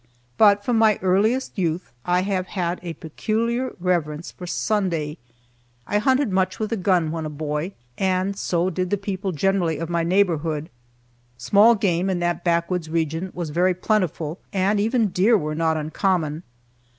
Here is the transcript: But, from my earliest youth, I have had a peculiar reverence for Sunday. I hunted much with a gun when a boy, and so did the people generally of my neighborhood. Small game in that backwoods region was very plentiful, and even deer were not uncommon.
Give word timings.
But, 0.35 0.65
from 0.65 0.79
my 0.79 0.97
earliest 1.03 1.59
youth, 1.59 1.91
I 2.05 2.23
have 2.23 2.47
had 2.47 2.79
a 2.81 2.93
peculiar 2.93 3.75
reverence 3.79 4.31
for 4.31 4.47
Sunday. 4.47 5.19
I 5.85 5.99
hunted 5.99 6.31
much 6.31 6.57
with 6.57 6.71
a 6.71 6.75
gun 6.75 7.11
when 7.11 7.23
a 7.23 7.29
boy, 7.29 7.73
and 7.99 8.35
so 8.35 8.71
did 8.71 8.89
the 8.89 8.97
people 8.97 9.31
generally 9.31 9.77
of 9.77 9.91
my 9.91 10.01
neighborhood. 10.01 10.71
Small 11.37 11.75
game 11.75 12.09
in 12.09 12.17
that 12.17 12.43
backwoods 12.43 12.89
region 12.89 13.29
was 13.35 13.51
very 13.51 13.75
plentiful, 13.75 14.39
and 14.51 14.79
even 14.79 15.09
deer 15.09 15.37
were 15.37 15.53
not 15.53 15.77
uncommon. 15.77 16.41